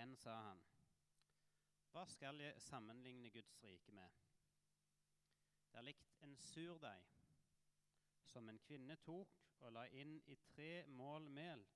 [0.00, 0.60] Igjen sa han,
[1.92, 4.14] Hva skal jeg sammenligne Guds rike med?
[5.68, 7.10] Det er likt en surdeig
[8.30, 11.66] som en kvinne tok og la inn i tre mål mel,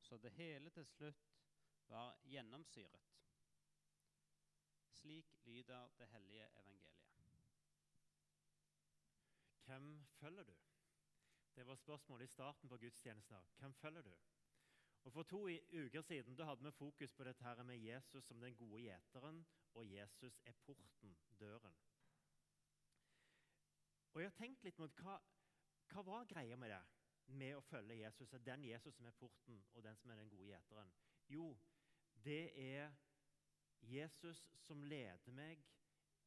[0.00, 1.28] så det hele til slutt
[1.92, 3.12] var gjennomsyret.
[5.02, 7.04] Slik lyder det hellige evangeliet.
[9.68, 9.92] Hvem
[10.22, 10.56] følger du?
[11.52, 13.52] Det var spørsmålet i starten på gudstjenesten.
[13.60, 14.14] Hvem følger du?
[15.08, 18.40] Og For to uker siden da hadde vi fokus på dette her med Jesus som
[18.40, 21.76] den gode gjeteren, og Jesus er porten, døren.
[24.12, 25.14] Og Jeg har tenkt litt mot hva,
[25.88, 26.82] hva var greia med det,
[27.40, 28.36] med å følge Jesus?
[28.44, 30.92] Den Jesus som er porten, og den som er den gode gjeteren?
[31.28, 31.56] Jo,
[32.12, 32.92] det er
[33.80, 35.64] Jesus som leder meg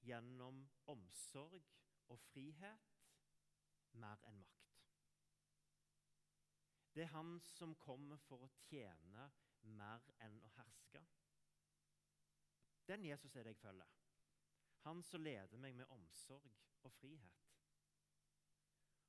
[0.02, 1.70] gjennom omsorg
[2.10, 2.98] og frihet
[3.94, 4.71] mer enn makt.
[6.94, 9.30] Det er han som kommer for å tjene
[9.78, 11.04] mer enn å herske.
[12.88, 13.94] Den Jesus er det jeg følger.
[14.84, 16.52] Han som leder meg med omsorg
[16.84, 17.48] og frihet.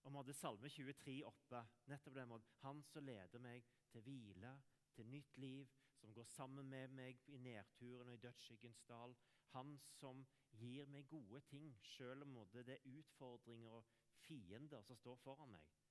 [0.03, 1.65] Og Vi hadde Salme 23 oppe.
[1.87, 2.49] nettopp den måten.
[2.63, 4.63] Han som leder meg til hvile,
[4.95, 9.17] til nytt liv, som går sammen med meg i nedturen og i dødsskyggens dal.
[9.55, 15.17] Han som gir meg gode ting, selv om det er utfordringer og fiender som står
[15.17, 15.82] foran meg.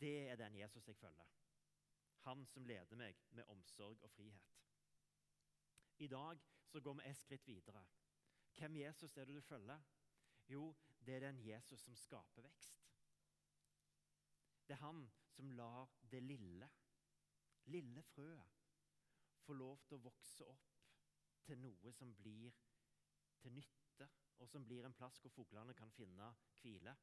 [0.00, 1.26] Det er den Jesus jeg følger.
[2.24, 4.54] Han som leder meg med omsorg og frihet.
[5.98, 7.84] I dag så går vi et skritt videre.
[8.58, 9.80] Hvem Jesus er det du følger?
[10.48, 10.74] Jo,
[11.06, 12.80] det er den Jesus som skaper vekst.
[14.68, 16.70] Det er han som lar det lille,
[17.64, 18.54] lille frøet
[19.44, 20.70] få lov til å vokse opp
[21.44, 22.54] til noe som blir
[23.42, 24.08] til nytte,
[24.40, 26.30] og som blir en plass hvor fuglene kan finne
[26.62, 26.94] hvile.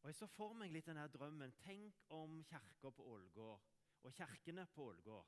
[0.00, 1.52] Og Jeg så for meg litt denne drømmen.
[1.60, 3.60] Tenk om kirka på Ålgård
[4.02, 5.26] og kirkene på Ålgård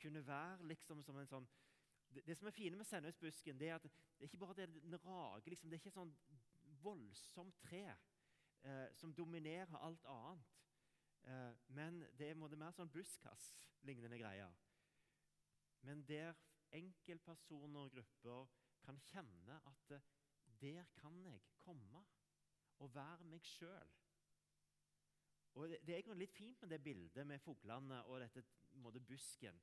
[0.00, 1.46] kunne være liksom som en sånn
[2.14, 4.66] det, det som er fine med Sennøysbusken, det er at det er ikke bare det
[4.74, 6.14] den rager liksom, Det er ikke et sånn
[6.82, 7.82] voldsomt tre
[8.62, 10.52] eh, som dominerer alt annet.
[11.26, 14.54] Eh, men det er mer sånn buskas-lignende greier.
[15.82, 16.34] Men der
[16.74, 18.46] enkeltpersoner og grupper
[18.86, 20.06] kan kjenne at eh,
[20.62, 22.04] der kan jeg komme
[22.78, 23.94] og være meg sjøl.
[25.56, 28.42] Og det, det, er litt fint med det bildet med fuglene og dette
[28.82, 29.60] måte, busken.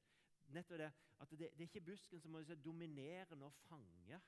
[0.53, 0.89] Nettopp det,
[1.21, 4.19] at det, det, er ikke busken som må si, dominerende og fanger,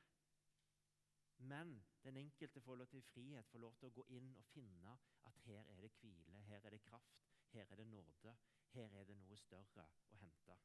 [1.37, 4.93] Men den enkelte får lov til frihet, får lov til å gå inn og finne
[5.27, 8.35] at her er det hvile, her er det kraft, her er det nåde,
[8.71, 10.55] her er det noe større å hente.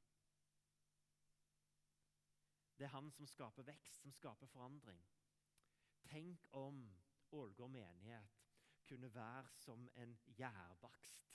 [2.79, 5.03] Det er han som skaper vekst, som skaper forandring.
[6.09, 6.85] Tenk om
[7.33, 8.39] Ålgård menighet
[8.89, 11.27] kunne være som en gjærbakst.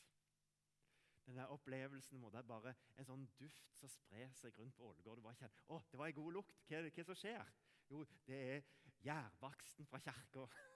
[1.26, 5.24] Denne opplevelsen må det bare en sånn duft som sprer seg rundt på Ålgård.
[5.26, 6.60] Å, det var en god lukt.
[6.70, 7.54] Hva, det som skjer?
[7.90, 8.70] Jo, det er
[9.06, 10.48] gjærbaksten fra kirka.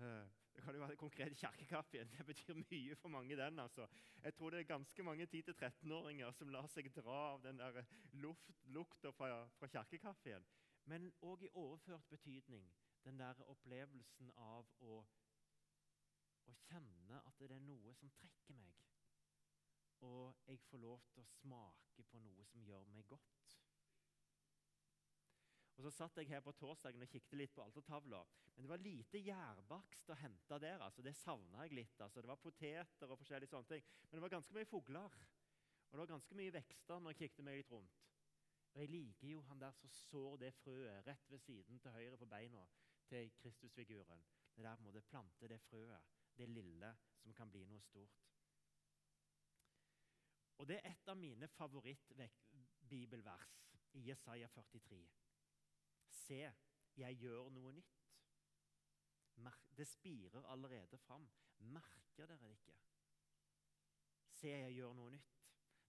[0.00, 2.04] Eh, det kan jo være konkret kirkekaffe.
[2.08, 3.36] Det betyr mye for mange.
[3.36, 3.84] den altså.
[4.22, 7.82] Jeg tror det er ganske mange 10-13-åringer som lar seg dra av den der
[8.64, 10.46] lukta fra, fra kirkekaffen.
[10.88, 12.72] Men òg i overført betydning
[13.04, 15.00] den der opplevelsen av å,
[16.46, 18.86] å kjenne at det er noe som trekker meg.
[20.06, 23.56] Og jeg får lov til å smake på noe som gjør meg godt.
[25.80, 28.20] Og Så satt jeg her på torsdagen og kikket litt på altertavla.
[28.52, 30.82] Men det var lite gjærbakst å hente der.
[30.84, 32.00] altså Det savna jeg litt.
[32.00, 33.86] altså Det var poteter og forskjellige sånne ting.
[34.10, 35.16] Men det var ganske mye fugler.
[35.88, 38.04] Og det var ganske mye vekster når jeg kikket meg litt rundt.
[38.74, 42.20] Og Jeg liker jo han der som sår det frøet rett ved siden til høyre
[42.20, 42.66] på beina
[43.10, 44.24] til Kristusfiguren.
[44.56, 46.02] Det der må det plante det frøet,
[46.36, 48.26] det lille, som kan bli noe stort.
[50.60, 53.54] Og Det er et av mine favorittbibelvers
[53.96, 55.08] i Jesaja 43.
[56.08, 56.52] Se,
[56.96, 57.96] jeg gjør noe nytt.
[59.76, 61.30] Det spirer allerede fram.
[61.58, 62.74] Merker dere det ikke?
[64.36, 65.38] Se, jeg gjør noe nytt.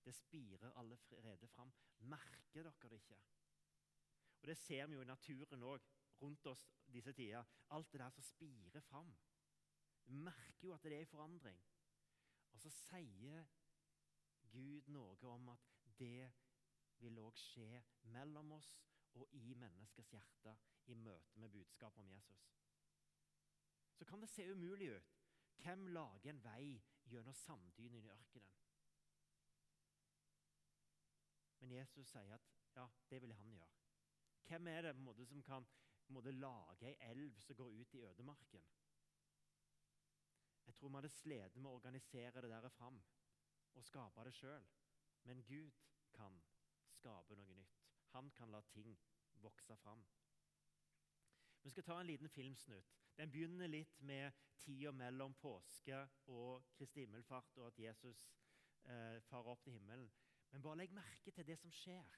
[0.06, 1.74] Det spirer allerede fram.
[2.00, 3.20] Merker dere det ikke?
[4.42, 5.80] Og Det ser vi jo i naturen òg,
[6.22, 7.44] rundt oss disse tider.
[7.70, 9.14] Alt det der som spirer fram.
[10.08, 11.62] Du merker jo at det er i forandring.
[12.52, 13.46] Og så sier
[14.52, 15.68] Gud noe om at
[16.00, 16.32] det
[17.02, 17.84] vil òg skje
[18.14, 18.72] mellom oss
[19.20, 20.56] og i menneskers hjerte
[20.92, 22.48] i møte med budskapet om Jesus.
[23.94, 25.18] Så kan det se umulig ut.
[25.62, 28.58] Hvem lager en vei gjennom sanddynen i ørkenen?
[31.62, 33.76] Men Jesus sier at ja, det vil han gjøre.
[34.48, 35.68] Hvem er det måte, som kan
[36.10, 38.64] måte, lage ei elv som går ut i ødemarken?
[40.66, 43.02] Jeg tror vi hadde slitt med å organisere det der fram
[43.76, 44.68] og skape det sjøl.
[45.24, 45.78] Men Gud
[46.16, 46.42] kan
[46.96, 47.82] skape noe nytt.
[48.14, 48.96] Han kan la ting
[49.42, 50.04] vokse fram.
[51.62, 52.98] Vi skal ta en liten filmsnutt.
[53.18, 58.24] Den begynner litt med tida mellom påske og Kristi himmelfart, og at Jesus
[58.86, 60.10] eh, farer opp til himmelen.
[60.52, 62.18] Men bare legg merke til det som skjer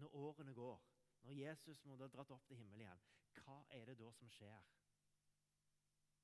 [0.00, 0.91] når årene går.
[1.22, 3.02] Når Jesus må ha dratt opp til himmelen igjen.
[3.42, 4.62] Hva er det da som skjer?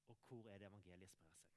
[0.08, 1.48] Og hvor er det evangeliet sprer seg?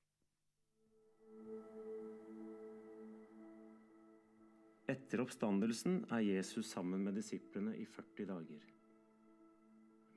[4.92, 8.64] Etter oppstandelsen er Jesus sammen med disiplene i 40 dager.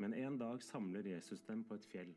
[0.02, 2.14] Men en dag samler Jesus dem på et fjell.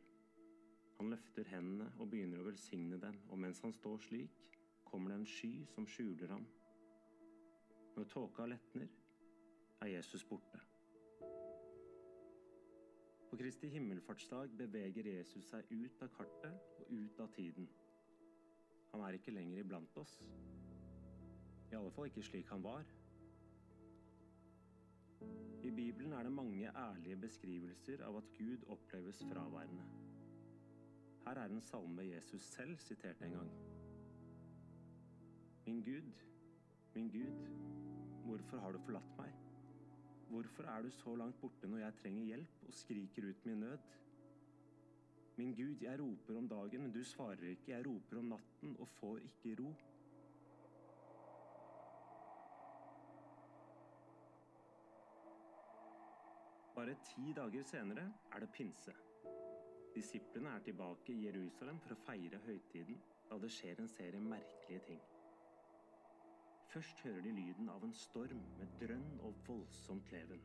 [0.98, 4.48] Han løfter hendene og begynner å velsigne dem, og mens han står slik,
[4.88, 6.48] kommer det en sky som skjuler ham.
[7.94, 8.90] Når tåka letner,
[9.78, 10.58] er Jesus borte.
[13.30, 17.68] På Kristi himmelfartsdag beveger Jesus seg ut av kartet og ut av tiden.
[18.92, 20.14] Han er ikke lenger iblant oss.
[21.68, 22.88] I alle fall ikke slik han var.
[25.62, 29.84] I Bibelen er det mange ærlige beskrivelser av at Gud oppleves fraværende.
[31.26, 33.50] Her er en salme Jesus selv siterte en gang.
[35.66, 36.12] Min Gud,
[36.94, 37.44] min Gud,
[38.24, 39.47] hvorfor har du forlatt meg?
[40.28, 43.78] Hvorfor er du så langt borte når jeg trenger hjelp og skriker ut min nød?
[45.38, 47.72] Min Gud, jeg roper om dagen, men du svarer ikke.
[47.72, 49.74] Jeg roper om natten og får ikke ro.
[56.74, 58.92] Bare ti dager senere er det pinse.
[59.94, 63.00] Disiplene er tilbake i Jerusalem for å feire høytiden,
[63.30, 65.00] da det skjer en serie merkelige ting.
[66.78, 70.38] Først hører de lyden av en storm med drønn og voldsomt leven.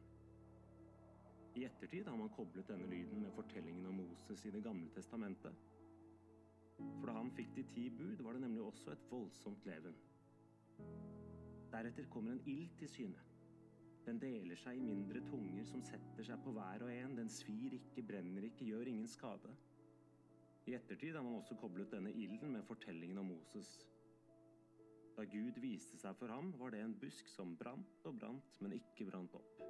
[1.53, 5.53] I ettertid har man koblet denne lyden med fortellingen om Moses i Det gamle testamentet.
[6.97, 10.01] For da han fikk de ti bud, var det nemlig også et voldsomt leven.
[11.69, 13.21] Deretter kommer en ild til syne.
[14.09, 17.19] Den deler seg i mindre tunger som setter seg på hver og en.
[17.21, 19.53] Den svir ikke, brenner ikke, gjør ingen skade.
[20.65, 23.77] I ettertid har man også koblet denne ilden med fortellingen om Moses.
[25.17, 28.77] Da Gud viste seg for ham, var det en busk som brant og brant, men
[28.79, 29.63] ikke brant opp.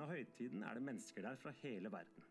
[0.00, 2.24] Av høytiden er det mennesker der fra hele verden.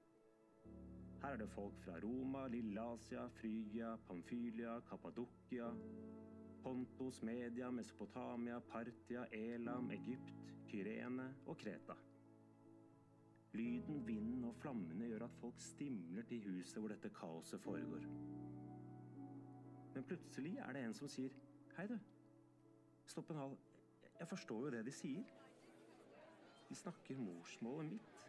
[1.22, 5.70] Her er det folk fra Roma, Lilleasia, Frygia, Pamfylia, Kappadokia,
[6.64, 10.34] Pontos, Media, Mesopotamia, Partia, Elam, Egypt,
[10.72, 11.98] Kyrene og Kreta.
[13.54, 18.06] Lyden, vinden og flammene gjør at folk stimler til huset hvor dette kaoset foregår.
[19.94, 21.34] Men plutselig er det en som sier
[21.78, 21.98] Hei, du.
[23.10, 23.54] Stopp en hal.
[24.20, 25.30] Jeg forstår jo det de sier.
[26.70, 28.20] De snakker morsmålet mitt.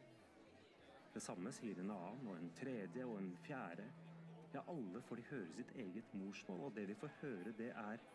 [1.15, 3.89] Det samme sier en annen, og en tredje og en fjerde.
[4.55, 8.07] Ja, alle får de høre sitt eget morsmål, og det de får høre, det er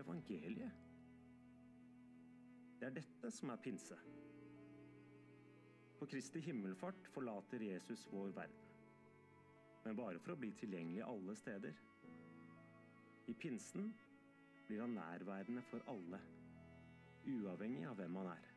[0.00, 0.86] evangeliet.
[2.80, 3.96] Det er dette som er pinse.
[6.00, 8.60] På Kristi himmelfart forlater Jesus vår verden.
[9.84, 11.76] Men bare for å bli tilgjengelig alle steder.
[13.28, 13.90] I pinsen
[14.64, 16.22] blir han nærværende for alle,
[17.28, 18.48] uavhengig av hvem han er.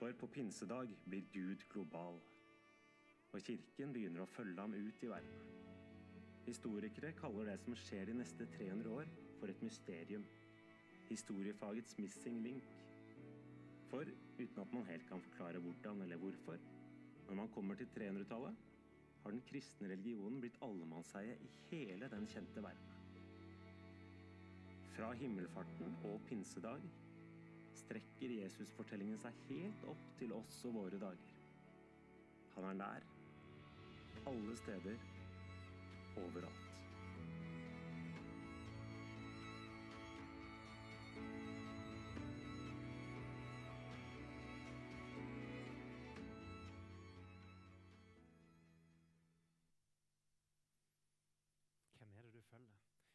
[0.00, 2.18] For på pinsedag blir Gud global,
[3.30, 5.40] og kirken begynner å følge ham ut i verden.
[6.48, 10.26] Historikere kaller det som skjer de neste 300 år, for et mysterium.
[11.06, 12.66] Historiefagets missing link.
[13.90, 14.06] For
[14.38, 16.58] uten at man helt kan forklare hvordan eller hvorfor,
[17.26, 18.56] når man kommer til 300-tallet,
[19.22, 22.96] har den kristne religionen blitt allemannseie i hele den kjente verden.
[24.94, 26.86] Fra himmelfarten og pinsedag
[27.82, 31.36] strekker Jesusfortellingen seg helt opp til oss og våre dager.
[32.56, 33.06] Han er nær,
[34.30, 34.98] alle steder,
[36.20, 36.69] overalt.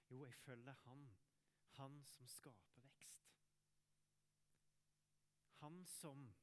[0.10, 1.10] Jo, jeg følger han.
[1.78, 3.32] Han som skaper vekst.
[5.60, 6.34] Han som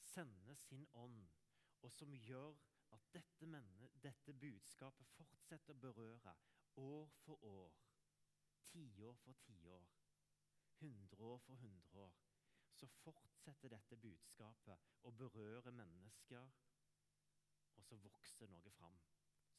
[0.00, 1.28] sender sin ånd,
[1.82, 2.56] og som gjør
[2.92, 3.46] at dette,
[4.02, 6.34] dette budskapet fortsetter å berøre
[6.82, 7.78] år for år,
[8.70, 9.86] tiår for tiår,
[10.80, 12.18] hundreår for hundreår.
[12.72, 16.52] Så fortsetter dette budskapet å berøre mennesker,
[17.76, 19.00] og så vokser noe fram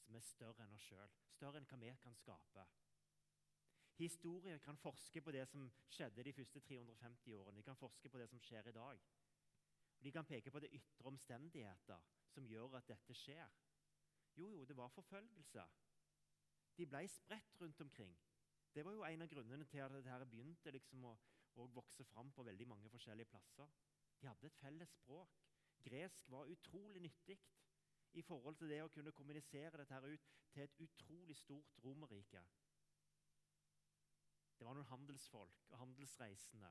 [0.02, 2.66] som er større enn oss sjøl, større enn hva vi kan skape.
[4.02, 7.58] Historier kan forske på det som skjedde de første 350 årene.
[7.58, 9.02] De kan forske på det som skjer i dag.
[9.98, 12.00] Og de kan peke på det ytre omstendigheter
[12.34, 13.52] som gjør at dette skjer.
[14.40, 15.66] Jo, jo, det var forfølgelse.
[16.78, 18.16] De ble spredt rundt omkring.
[18.74, 21.14] Det var jo en av grunnene til at dette begynte liksom å,
[21.62, 23.70] å vokse fram på veldig mange forskjellige plasser.
[24.18, 25.38] De hadde et felles språk.
[25.86, 27.38] Gresk var utrolig nyttig
[28.18, 32.42] i forhold til det å kunne kommunisere dette her ut til et utrolig stort romerrike.
[34.62, 36.68] Det var noen handelsfolk og handelsreisende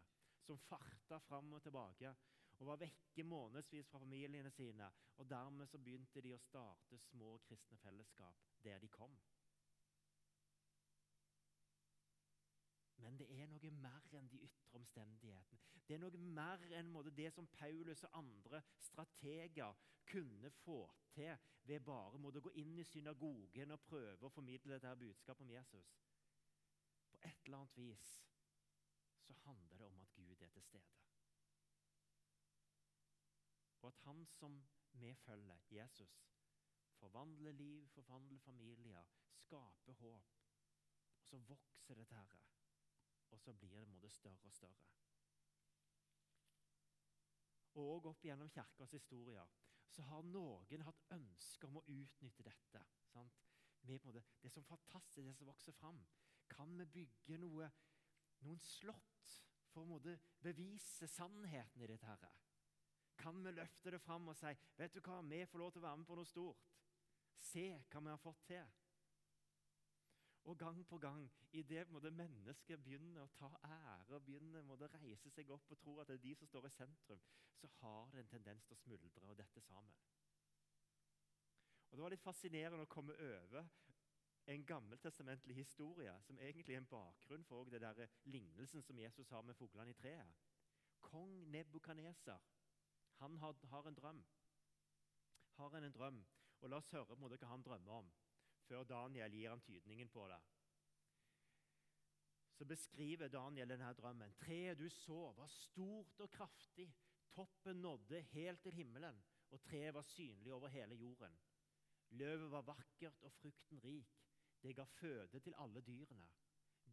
[0.46, 2.12] som farta fram og tilbake
[2.60, 4.86] og var vekke månedsvis fra familiene sine.
[5.16, 9.16] og Dermed så begynte de å starte små kristne fellesskap der de kom.
[13.02, 15.82] Men det er noe mer enn de ytre omstendighetene.
[15.88, 19.74] Det er noe mer enn det som Paulus og andre strateger
[20.06, 21.34] kunne få til
[21.66, 25.90] ved bare å gå inn i synagogen og prøve å formidle dette budskapet om Jesus.
[27.20, 28.08] På et eller annet vis
[29.26, 30.98] så handler det om at Gud er til stede.
[33.80, 34.60] Og at han som
[34.92, 36.14] vi følger, Jesus,
[37.00, 40.38] forvandler liv, forvandler familier, skaper håp.
[41.18, 42.40] Og så vokser det til Herre
[43.30, 44.86] og så blir det både større og større.
[47.80, 49.46] Og opp gjennom kirkas historier
[49.90, 52.82] så har noen hatt ønske om å utnytte dette.
[53.10, 53.46] Sant?
[53.86, 56.02] Med, måte, det som fantastisk, det som vokser fram.
[56.50, 57.70] Kan vi bygge noe,
[58.44, 59.34] noen slott
[59.70, 60.00] for å
[60.42, 62.08] bevise sannheten i dette?
[62.10, 62.32] Herre?
[63.20, 65.86] Kan vi løfte det fram og si vet du hva, vi får lov til å
[65.88, 66.70] være med på noe stort?
[67.40, 68.76] Se hva vi har fått til.
[70.48, 75.50] Og gang på gang, idet mennesket begynner å ta ære og begynner å reise seg
[75.52, 77.20] opp og tro at det er de som står i sentrum,
[77.60, 79.92] så har det en tendens til å smuldre og dette sammen.
[81.90, 83.68] Og Det var litt fascinerende å komme over
[84.50, 89.42] en gammeltestamentlig historie som egentlig er en bakgrunn for det der lignelsen som Jesus har
[89.42, 90.32] med fuglene i treet.
[91.00, 92.38] Kong Nebukaneser
[93.20, 94.24] han har, har, en drøm.
[95.56, 96.24] Har en, en drøm,
[96.60, 98.10] og La oss høre på hva han drømmer om
[98.70, 100.38] før Daniel gir ham tydningen på det.
[102.54, 104.34] Så beskriver Daniel denne drømmen.
[104.38, 106.86] Treet du så, var stort og kraftig.
[107.34, 111.38] Toppen nådde helt til himmelen, og treet var synlig over hele jorden.
[112.10, 114.29] Løvet var vakkert og frukten rik.
[114.62, 116.28] Det ga føde til alle dyrene.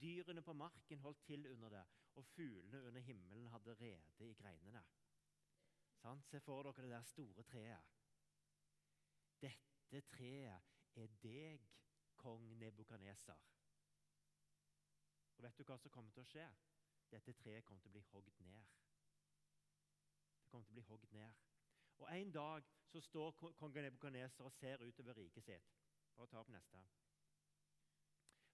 [0.01, 4.83] Dyrene på marken holdt til under det, og fuglene under himmelen hadde rede i greinene.
[6.01, 6.25] Sant?
[6.25, 7.79] Se for dere det der store treet.
[9.41, 10.61] Dette treet
[10.95, 11.67] er deg,
[12.15, 13.43] kong Nebukaneser.
[15.37, 16.45] Og vet du hva som kommer til å skje?
[17.11, 18.71] Dette treet kommer til å bli hogd ned.
[20.41, 21.43] Det kommer til å bli hogd ned.
[21.97, 25.75] Og En dag så står kong Nebukaneser og ser utover riket sitt.
[26.15, 26.81] Bare ta opp neste.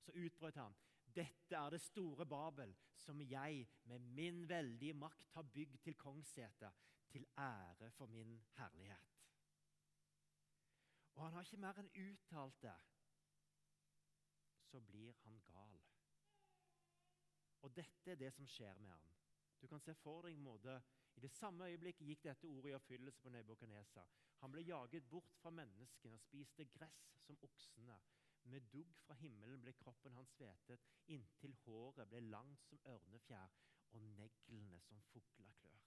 [0.03, 0.75] Så utbrøt han.
[1.15, 6.71] Dette er det store Babel, som jeg med min veldige makt har bygd til kongssete,
[7.09, 9.13] til ære for min herlighet.
[11.13, 12.77] Og han har ikke mer enn uttalt det.
[14.65, 15.81] Så blir han gal.
[17.61, 19.13] Og dette er det som skjer med han.
[19.61, 20.81] Du kan se for deg en måte,
[21.15, 24.01] I det samme øyeblikket gikk dette ordet i oppfyllelse på Nebukadnesa.
[24.41, 27.99] Han ble jaget bort fra menneskene og spiste gress som oksene.
[28.43, 33.55] Med dugg fra himmelen ble kroppen hans svetet, inntil håret ble langt som ørnefjær
[33.93, 35.79] og neglene som fugleklør.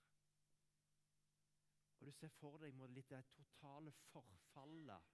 [1.98, 5.12] Og Du ser for deg litt det totale forfallet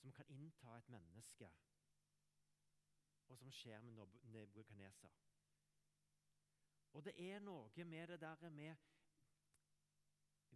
[0.00, 1.48] som kan innta et menneske,
[3.28, 5.14] og som skjer med Nebukadneser.
[6.92, 8.76] Og det er noe med det der med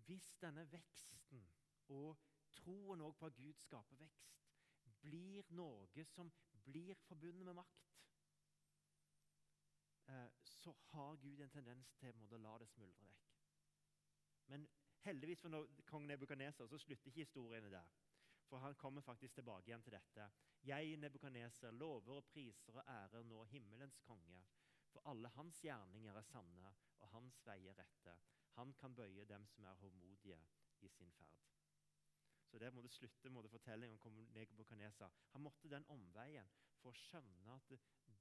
[0.06, 1.46] Hvis denne veksten
[1.88, 2.16] og
[2.52, 4.38] troen på at Gud skaper vekst,
[5.02, 6.32] blir noe som
[6.64, 7.86] blir forbundet med makt,
[10.08, 13.32] eh, så har Gud en tendens til å la det smuldre vekk.
[14.48, 14.68] Men
[15.04, 17.96] heldigvis for kong Nebukaneser så slutter ikke historiene der.
[18.48, 20.30] For han kommer faktisk tilbake igjen til dette.
[20.64, 24.40] Jeg, Nebukaneser, lover og priser og ærer nå himmelens konge.
[24.88, 28.16] For alle hans gjerninger er sanne, og hans veier rette.
[28.56, 30.40] Han kan bøye dem som er håndmodige
[30.80, 31.44] i sin ferd.
[32.48, 35.08] Så Der må det slutte måtte fortellingen om Nebukadnesa.
[35.32, 36.48] Han måtte den omveien
[36.80, 37.72] for å skjønne at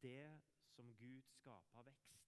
[0.02, 0.42] det
[0.76, 2.28] som Gud skaper vekst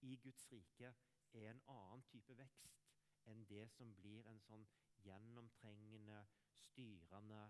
[0.00, 0.94] i Guds rike,
[1.32, 2.82] er en annen type vekst
[3.30, 4.66] enn det som blir en sånn
[5.04, 6.20] gjennomtrengende
[6.68, 7.40] styrende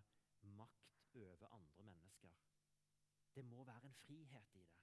[0.56, 2.32] makt over andre mennesker.
[3.34, 4.78] Det må være en frihet i det.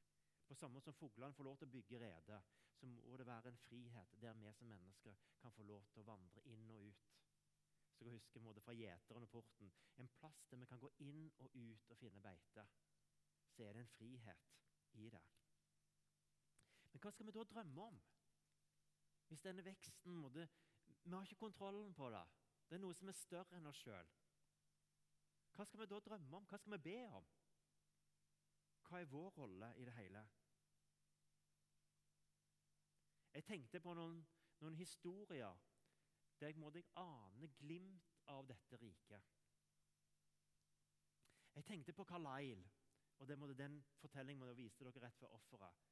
[0.48, 2.40] På samme måte som fuglene får lov til å bygge rede,
[2.78, 6.10] så må det være en frihet der vi som mennesker kan få lov til å
[6.12, 7.10] vandre inn og ut.
[7.94, 9.72] Så jeg husker måte, fra gjeteren og porten
[10.02, 12.66] en plass der vi kan gå inn og ut og finne beite.
[13.54, 14.50] Så er det en frihet
[14.98, 15.22] i det.
[16.92, 18.02] Men hva skal vi da drømme om?
[19.28, 20.50] Hvis denne veksten måtte,
[21.04, 22.24] Vi har ikke kontrollen på det.
[22.70, 24.12] Det er noe som er større enn oss sjøl.
[25.54, 26.46] Hva skal vi da drømme om?
[26.48, 27.26] Hva skal vi be om?
[28.94, 30.22] hva er vår rolle i det hele?
[33.34, 34.20] Jeg tenkte på noen,
[34.62, 35.56] noen historier
[36.44, 39.28] der jeg deg ane glimt av dette riket.
[41.56, 42.66] Jeg tenkte på Carlisle,
[43.20, 45.86] og måtte den fortellingen må jeg vise dere rett før offeret.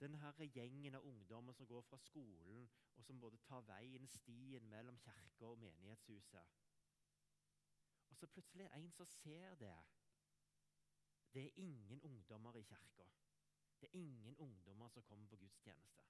[0.00, 2.66] Den her gjengen av ungdommer som går fra skolen,
[2.96, 6.56] og som både tar veien, stien mellom kirka og menighetshuset.
[8.08, 9.76] Og så plutselig er det en som ser det.
[11.32, 13.06] Det er ingen ungdommer i kirka.
[13.80, 16.02] Det er ingen ungdommer som kommer på gudstjeneste.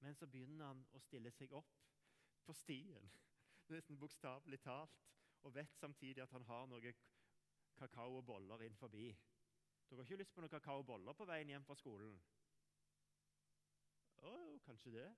[0.00, 1.84] Men så begynner han å stille seg opp
[2.46, 3.10] på stien,
[3.74, 5.00] nesten bokstavelig talt,
[5.44, 6.94] og vet samtidig at han har noe
[7.76, 9.10] kakao og boller inn forbi.
[9.88, 12.16] Dere har ikke lyst på noen kakao og boller på veien hjem fra skolen?
[14.24, 14.34] Å,
[14.64, 15.08] kanskje det.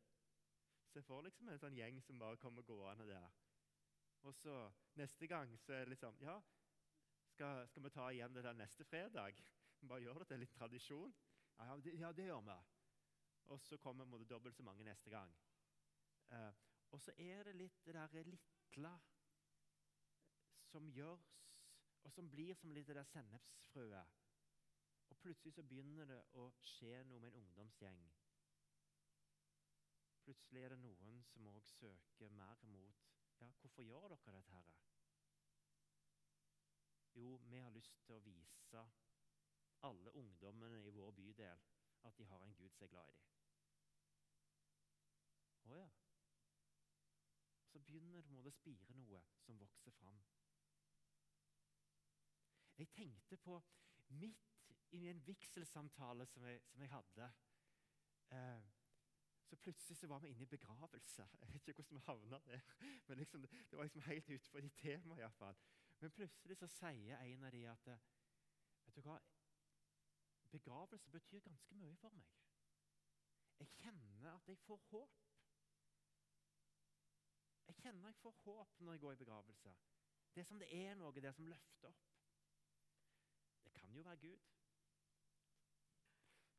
[0.91, 3.35] Se for liksom en sånn gjeng som bare kommer gående der.
[4.27, 4.55] Og så
[4.99, 6.41] neste gang så er det liksom Ja,
[7.37, 9.43] skal, skal vi ta igjen det der neste fredag?
[9.89, 11.13] Bare gjør det til litt tradisjon.
[11.59, 12.57] Ja, det, ja, det gjør vi.
[13.55, 15.31] Og så kommer det dobbelt så mange neste gang.
[16.33, 16.51] Uh,
[16.97, 18.91] og så er det litt det der lille
[20.65, 21.27] som gjøres,
[22.09, 24.15] og som blir som litt det der sennepsfrøet.
[25.13, 28.01] Og plutselig så begynner det å skje noe med en ungdomsgjeng.
[30.25, 33.05] Plutselig er det noen som òg søker mer mot
[33.43, 34.57] ja, hvorfor gjør dere dette?
[34.57, 34.73] her?
[37.21, 38.87] Jo, vi har lyst til å vise
[39.85, 41.69] alle ungdommene i vår bydel
[42.09, 43.31] at de har en Gud som er glad i dem.
[45.69, 45.87] Å ja.
[47.77, 50.17] Så begynner det å spire noe som vokser fram.
[52.79, 53.59] Jeg tenkte på
[54.17, 57.27] midt i en vigselsamtale som som jeg hadde
[58.33, 58.71] eh,
[59.45, 61.29] så plutselig så var vi inne i begravelse.
[61.41, 62.61] Jeg vet ikke hvordan vi havna der.
[63.09, 65.61] Men liksom, Det var liksom helt utenfor de temaet iallfall.
[66.01, 67.87] Men plutselig så sier en av de at
[68.87, 69.21] vet du hva,
[70.51, 72.33] Begravelse betyr ganske mye for meg.
[73.59, 75.27] Jeg kjenner at jeg får håp.
[77.83, 79.75] Kjenner jeg får håp når jeg går i begravelse.
[80.35, 82.05] Det er som det er noe der som løfter opp.
[83.65, 84.53] Det kan jo være Gud.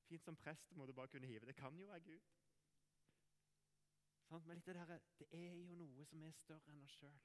[0.08, 1.45] Fint som prest må du bare kunne hive.
[1.45, 2.30] Det kan jo være Gud.
[4.27, 7.19] Sånn, men det, der, det er jo noe som er større enn oss sjøl.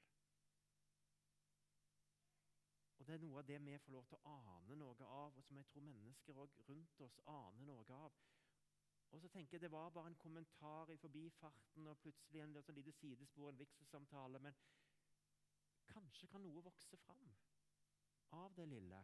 [2.99, 5.43] Og Det er noe av det vi får lov til å ane noe av, og
[5.43, 6.37] som jeg tror mennesker
[6.69, 8.15] rundt oss aner noe av.
[9.13, 12.75] Og så tenker jeg Det var bare en kommentar i forbifarten og plutselig en sånn
[12.75, 14.39] lite sidespor, en vigselsamtale.
[14.41, 14.57] Men
[15.91, 17.27] kanskje kan noe vokse fram
[18.33, 19.03] av det lille.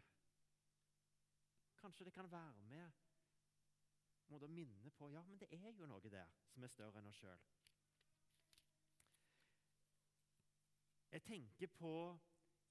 [1.78, 3.06] Kanskje det kan være med
[4.30, 7.10] må da minne på ja, men det er jo noe der som er større enn
[7.10, 7.46] oss sjøl.
[11.10, 11.94] Jeg tenker på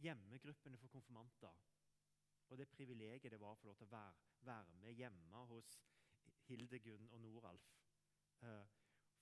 [0.03, 1.55] hjemmegruppene for konfirmanter.
[2.49, 5.73] Og det privilegiet det var å få lov til å være, være med hjemme hos
[6.49, 7.71] Hildegunn og Noralf.
[8.43, 8.69] Eh,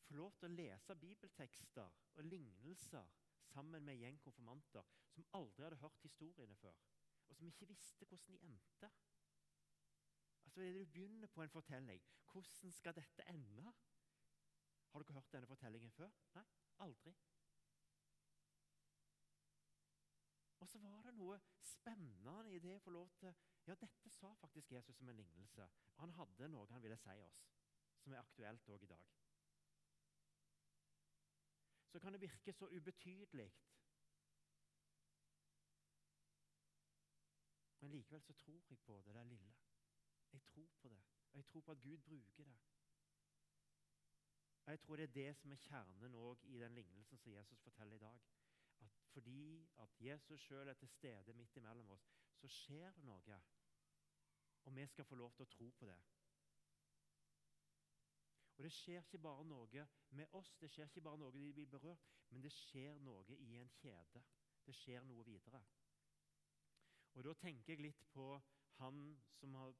[0.06, 3.14] få lov til å lese bibeltekster og lignelser
[3.50, 6.76] sammen med en gjeng konfirmanter som aldri hadde hørt historiene før,
[7.28, 8.90] og som ikke visste hvordan de endte.
[10.44, 12.02] Altså, Du begynner på en fortelling.
[12.32, 13.72] Hvordan skal dette ende?
[14.92, 16.10] Har dere hørt denne fortellingen før?
[16.34, 16.44] Nei,
[16.78, 17.14] aldri.
[20.58, 23.34] Og så var det noe spennende i det å få lov til
[23.66, 25.68] Ja, dette sa faktisk Jesus som en lignelse.
[26.00, 27.40] Han hadde noe han ville si oss,
[27.98, 29.08] som er aktuelt òg i dag.
[31.90, 33.50] Så kan det virke så ubetydelig.
[37.80, 39.54] Men likevel så tror jeg på det det lille.
[40.32, 41.02] Jeg tror på det.
[41.32, 42.56] Og jeg tror på at Gud bruker det.
[44.66, 47.60] Og Jeg tror det er det som er kjernen òg i den lignelsen som Jesus
[47.60, 48.18] forteller i dag
[49.16, 53.38] fordi at Jesus sjøl er til stede midt imellom oss, så skjer det noe.
[54.68, 55.96] Og vi skal få lov til å tro på det.
[58.56, 59.86] Og Det skjer ikke bare noe
[60.18, 63.56] med oss, det skjer ikke bare noe de blir berørt, men det skjer noe i
[63.56, 64.22] en kjede.
[64.66, 65.62] Det skjer noe videre.
[67.14, 68.28] Og Da tenker jeg litt på
[68.82, 69.02] han
[69.40, 69.72] som har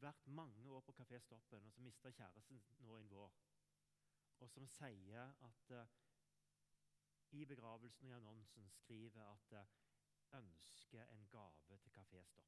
[0.00, 3.32] vært mange år på Kafé Stoppen, og som mista kjæresten nå en vår,
[4.44, 5.86] og som sier at uh,
[7.34, 9.66] i begravelsen i annonsen skriver at jeg
[10.32, 12.44] ønsker en gave til Kaféstoppen.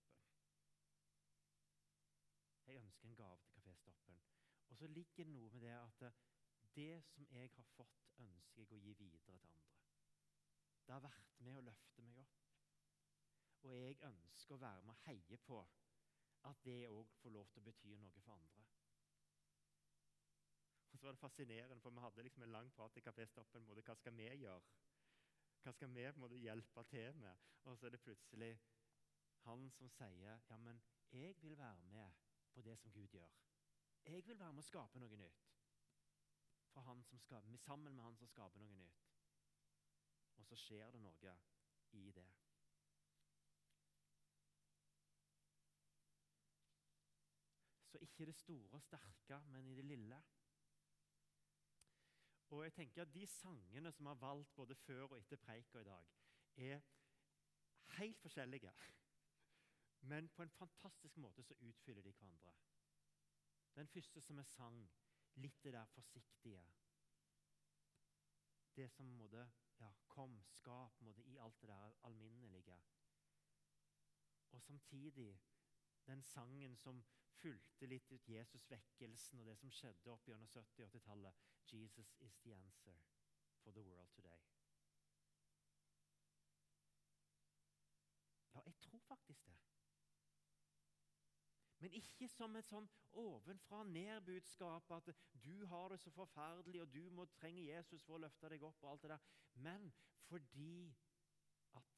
[2.66, 4.18] Jeg ønsker en gave til Kaféstoppen.
[4.68, 6.12] Og så ligger det noe med det at
[6.76, 9.62] det som jeg har fått, ønsker jeg å gi videre til andre.
[10.86, 12.40] Det har vært med å løfte meg opp.
[13.62, 15.62] Og jeg ønsker å være med og heie på
[16.46, 18.75] at det òg får lov til å bety noe for andre.
[21.06, 23.62] Så var det fascinerende, for vi hadde liksom en lang prat i kaféstoppen.
[23.62, 24.62] Hva skal vi gjøre?
[25.62, 27.44] Hva skal vi på en måte hjelpe til med?
[27.62, 28.58] Og så er det plutselig
[29.46, 32.10] Han som sier, 'Ja, men jeg vil være med
[32.54, 33.36] på det som Gud gjør.'
[34.04, 35.46] Jeg vil være med å skape noe nytt.
[37.18, 39.06] Skaper, sammen med han som skaper noe nytt.
[40.36, 41.38] Og så skjer det noe
[41.92, 42.26] i det.
[47.86, 50.22] Så ikke det store og sterke, men i det lille.
[52.50, 55.80] Og jeg tenker at De sangene som vi har valgt både før og etter preika
[55.80, 56.06] i dag,
[56.56, 56.80] er
[57.98, 58.72] helt forskjellige.
[60.10, 62.54] Men på en fantastisk måte så utfyller de hverandre.
[63.74, 64.90] Den første som vi sang,
[65.34, 66.62] litt det der forsiktige.
[68.76, 69.48] Det som måtte
[69.80, 72.78] ja, Kom, skap måtte i alt det der alminnelige.
[74.50, 75.40] Og samtidig
[76.06, 77.04] den sangen som
[77.40, 81.46] fulgte litt ut Jesus-vekkelsen og det som skjedde opp gjennom 70- og 80-tallet.
[81.72, 82.98] Jesus is the answer
[83.62, 84.42] for the world today.
[88.54, 89.56] Ja, jeg tror faktisk det.
[91.78, 92.86] Men ikke som et sånn
[93.20, 95.10] ovenfra-ned-budskap at
[95.44, 98.82] du har det så forferdelig, og du må trenge Jesus for å løfte deg opp.
[98.82, 99.26] og alt det der.
[99.66, 99.92] Men
[100.26, 100.94] fordi
[101.76, 101.92] at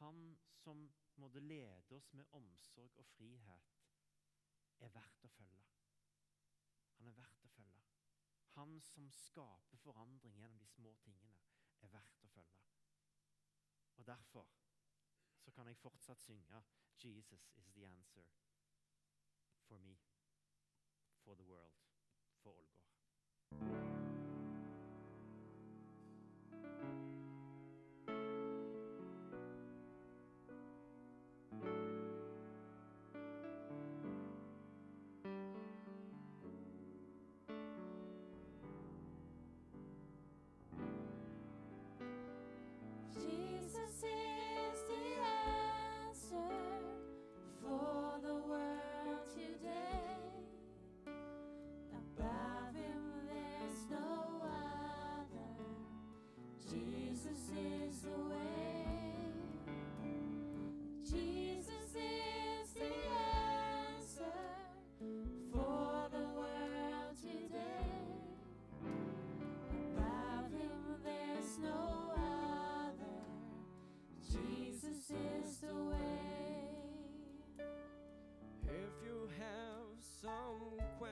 [0.00, 0.82] han som
[1.22, 3.79] måtte lede oss med omsorg og frihet,
[4.80, 5.66] er verdt å følge.
[6.98, 7.84] Han er verdt å følge.
[8.56, 11.36] Han som skaper forandring gjennom de små tingene,
[11.80, 12.66] er verdt å følge.
[13.96, 14.48] Og Derfor
[15.40, 16.62] så kan jeg fortsatt synge
[16.98, 18.28] 'Jesus is the answer'
[19.70, 19.98] for me,
[21.24, 21.78] for the world,
[22.42, 23.99] for Ålgård.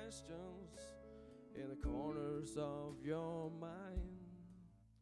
[0.08, 0.88] Questions
[1.54, 4.00] in the corners of your mind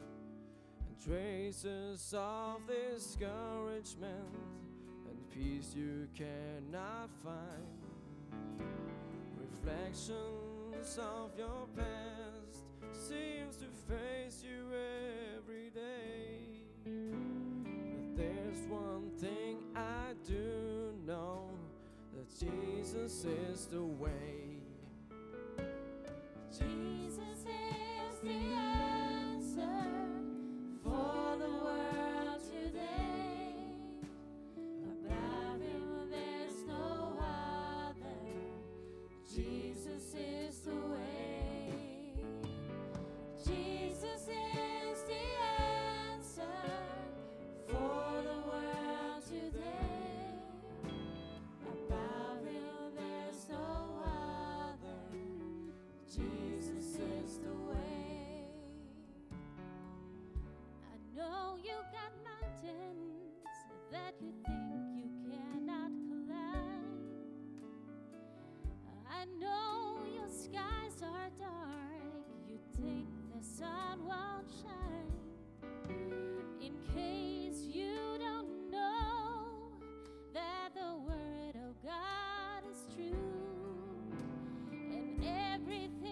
[0.01, 4.35] and traces of discouragement
[5.09, 8.59] and peace you cannot find,
[9.38, 14.66] reflections of your past seems to face you
[15.37, 16.64] every day.
[16.85, 21.51] But there's one thing I do know
[22.16, 24.65] that Jesus is the way.
[26.59, 26.96] Jesus
[85.66, 86.06] everything.